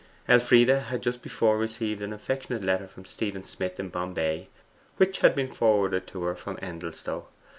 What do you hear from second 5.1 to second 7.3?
had been forwarded to her from Endelstow.